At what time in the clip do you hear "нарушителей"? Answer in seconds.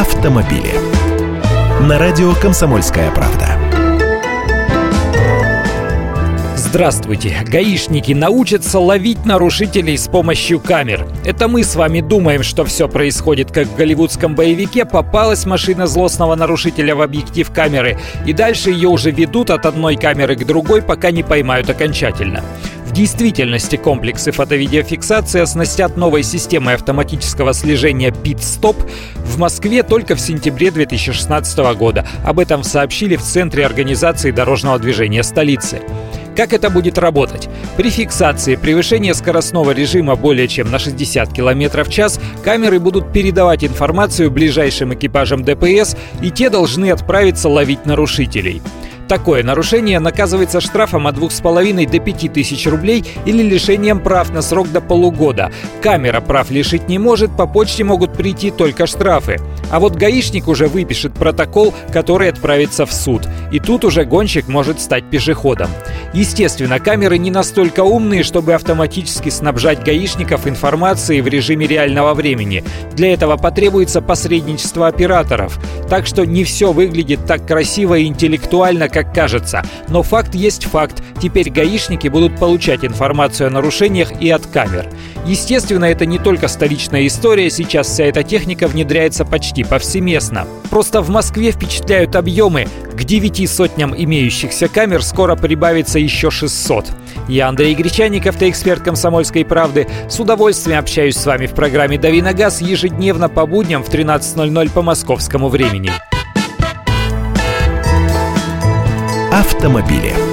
9.26-9.98, 47.86-48.60